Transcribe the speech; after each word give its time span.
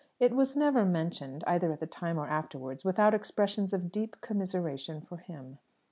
It 0.19 0.33
was 0.35 0.55
never 0.55 0.83
mentioned, 0.83 1.43
either 1.45 1.71
at 1.71 1.79
the 1.79 1.85
time 1.85 2.17
or 2.17 2.25
afterwards, 2.25 2.83
without 2.83 3.13
expressions 3.13 3.71
of 3.71 3.91
deep 3.91 4.19
commiseration 4.19 4.99
for 5.01 5.17
him. 5.17 5.59